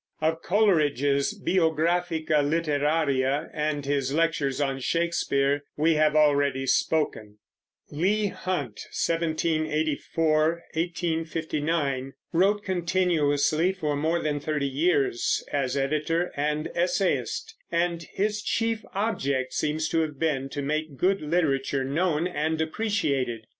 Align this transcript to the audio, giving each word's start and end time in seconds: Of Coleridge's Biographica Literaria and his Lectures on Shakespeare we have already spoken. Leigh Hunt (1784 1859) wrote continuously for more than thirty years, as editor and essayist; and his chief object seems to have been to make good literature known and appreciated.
Of 0.19 0.41
Coleridge's 0.41 1.39
Biographica 1.45 2.41
Literaria 2.43 3.51
and 3.53 3.85
his 3.85 4.11
Lectures 4.11 4.59
on 4.59 4.79
Shakespeare 4.79 5.63
we 5.77 5.93
have 5.93 6.15
already 6.15 6.65
spoken. 6.65 7.37
Leigh 7.91 8.25
Hunt 8.29 8.79
(1784 8.97 10.47
1859) 10.73 12.13
wrote 12.33 12.63
continuously 12.63 13.71
for 13.71 13.95
more 13.95 14.19
than 14.23 14.39
thirty 14.39 14.65
years, 14.67 15.43
as 15.53 15.77
editor 15.77 16.31
and 16.35 16.71
essayist; 16.73 17.53
and 17.71 18.01
his 18.11 18.41
chief 18.41 18.83
object 18.95 19.53
seems 19.53 19.87
to 19.89 19.99
have 20.01 20.17
been 20.17 20.49
to 20.49 20.63
make 20.63 20.97
good 20.97 21.21
literature 21.21 21.83
known 21.83 22.25
and 22.27 22.59
appreciated. 22.59 23.45